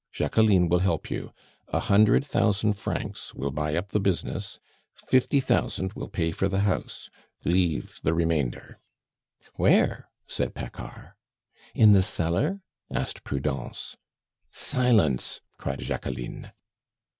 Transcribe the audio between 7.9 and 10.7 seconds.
the remainder." "Where?" said